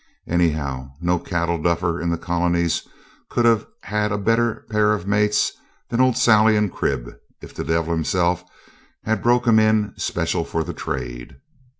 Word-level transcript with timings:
Anyhow, 0.25 0.93
no 0.99 1.19
cattle 1.19 1.61
duffer 1.61 2.01
in 2.01 2.09
the 2.09 2.17
colonies 2.17 2.87
could 3.29 3.45
have 3.45 3.67
had 3.83 4.11
a 4.11 4.17
better 4.17 4.65
pair 4.71 4.93
of 4.93 5.05
mates 5.07 5.51
than 5.89 6.01
old 6.01 6.17
Sally 6.17 6.57
and 6.57 6.73
Crib, 6.73 7.13
if 7.39 7.53
the 7.53 7.63
devil 7.63 7.93
himself 7.93 8.43
had 9.03 9.21
broken 9.21 9.59
'em 9.59 9.59
in 9.89 9.93
special 9.99 10.43
for 10.43 10.63
the 10.63 10.73
trade. 10.73 11.37